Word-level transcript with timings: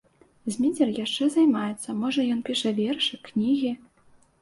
Зміцер 0.55 0.87
яшчэ 1.01 1.27
займаецца, 1.35 1.97
можа, 2.01 2.21
ён 2.39 2.43
піша 2.51 2.75
вершы, 2.83 3.25
кнігі? 3.31 3.71